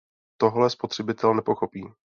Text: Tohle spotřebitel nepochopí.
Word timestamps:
Tohle 0.37 0.69
spotřebitel 0.69 1.33
nepochopí. 1.33 1.87